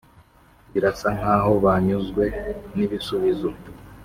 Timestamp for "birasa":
0.71-1.07